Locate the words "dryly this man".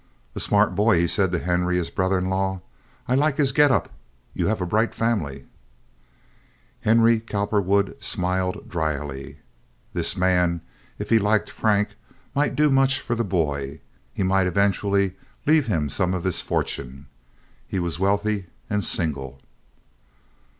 8.67-10.61